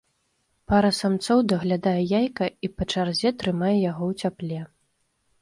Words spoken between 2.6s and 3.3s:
і па чарзе